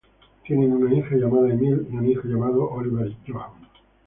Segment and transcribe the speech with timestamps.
[0.43, 3.67] Tienen una hija llamada Emilie y un hijo llamado Oliver Johan.